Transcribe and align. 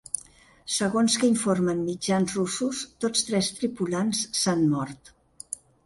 Segons 0.75 1.17
que 1.23 1.29
informen 1.33 1.83
mitjans 1.91 2.35
russos, 2.39 2.81
tots 3.05 3.25
tres 3.31 3.53
tripulants 3.61 4.27
s’han 4.43 4.69
mort. 4.77 5.19